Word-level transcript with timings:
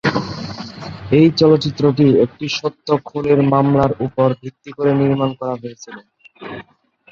এই 1.17 1.27
চলচ্চিত্রটি 1.39 2.05
একটি 2.25 2.45
সত্য 2.57 2.87
খুনের 3.07 3.39
মামলার 3.51 3.91
উপর 4.05 4.27
ভিত্তি 4.41 4.71
করে 4.77 4.91
নির্মাণ 5.01 5.29
করা 5.39 5.55
হয়েছিল। 5.61 5.95